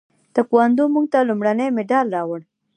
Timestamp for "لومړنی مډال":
1.29-2.07